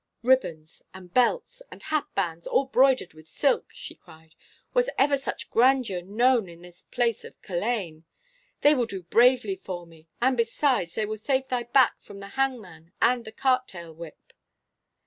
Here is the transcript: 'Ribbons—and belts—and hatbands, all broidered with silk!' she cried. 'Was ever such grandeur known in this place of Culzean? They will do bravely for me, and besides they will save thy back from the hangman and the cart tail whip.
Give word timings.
'Ribbons—and 0.23 1.13
belts—and 1.13 1.83
hatbands, 1.83 2.47
all 2.47 2.65
broidered 2.65 3.13
with 3.13 3.27
silk!' 3.27 3.69
she 3.71 3.93
cried. 3.93 4.33
'Was 4.73 4.89
ever 4.97 5.15
such 5.15 5.51
grandeur 5.51 6.01
known 6.01 6.49
in 6.49 6.63
this 6.63 6.81
place 6.89 7.23
of 7.23 7.39
Culzean? 7.43 8.05
They 8.61 8.73
will 8.73 8.87
do 8.87 9.03
bravely 9.03 9.57
for 9.57 9.85
me, 9.85 10.07
and 10.19 10.35
besides 10.35 10.95
they 10.95 11.05
will 11.05 11.17
save 11.17 11.49
thy 11.49 11.65
back 11.65 12.01
from 12.01 12.19
the 12.19 12.29
hangman 12.29 12.93
and 12.99 13.25
the 13.25 13.31
cart 13.31 13.67
tail 13.67 13.93
whip. 13.93 14.33